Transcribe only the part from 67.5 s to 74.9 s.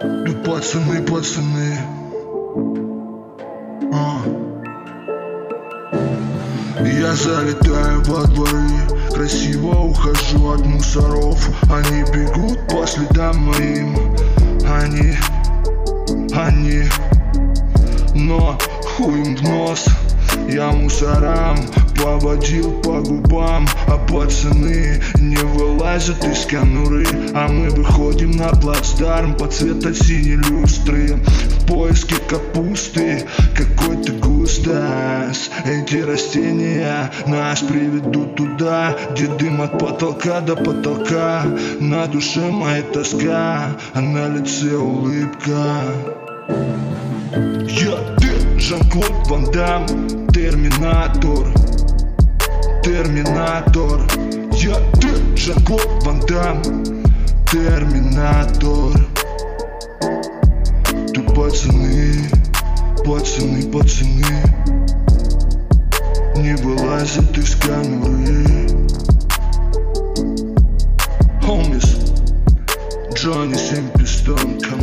конуры Homies Джонни Семь come on